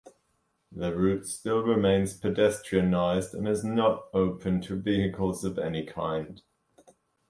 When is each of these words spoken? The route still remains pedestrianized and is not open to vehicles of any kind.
The 0.71 0.95
route 0.95 1.27
still 1.27 1.61
remains 1.61 2.19
pedestrianized 2.19 3.35
and 3.35 3.47
is 3.47 3.63
not 3.63 4.05
open 4.15 4.59
to 4.61 4.75
vehicles 4.81 5.43
of 5.43 5.59
any 5.59 5.85
kind. 5.85 6.41